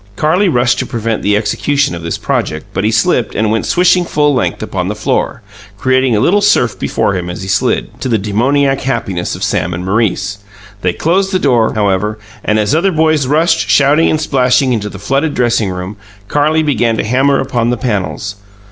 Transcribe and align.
Carlie 0.15 0.49
rushed 0.49 0.79
to 0.79 0.85
prevent 0.87 1.21
the 1.21 1.37
execution 1.37 1.93
of 1.93 2.01
this 2.01 2.17
project; 2.17 2.65
but 2.73 2.83
he 2.83 2.89
slipped 2.89 3.35
and 3.35 3.51
went 3.51 3.67
swishing 3.67 4.03
full 4.03 4.33
length 4.33 4.63
along 4.63 4.87
the 4.87 4.95
floor, 4.95 5.43
creating 5.77 6.15
a 6.15 6.19
little 6.19 6.41
surf 6.41 6.79
before 6.79 7.15
him 7.15 7.29
as 7.29 7.43
he 7.43 7.47
slid, 7.47 8.01
to 8.01 8.09
the 8.09 8.17
demoniac 8.17 8.81
happiness 8.81 9.35
of 9.35 9.43
Sam 9.43 9.75
and 9.75 9.85
Maurice. 9.85 10.39
They 10.81 10.93
closed 10.93 11.31
the 11.31 11.37
door, 11.37 11.75
however, 11.75 12.17
and, 12.43 12.57
as 12.57 12.73
other 12.73 12.91
boys 12.91 13.27
rushed, 13.27 13.69
shouting 13.69 14.09
and 14.09 14.19
splashing, 14.19 14.73
into 14.73 14.89
the 14.89 14.97
flooded 14.97 15.35
dressing 15.35 15.69
room, 15.69 15.97
Carlie 16.27 16.63
began 16.63 16.97
to 16.97 17.03
hammer 17.03 17.39
upon 17.39 17.69
the 17.69 17.77
panels. 17.77 18.37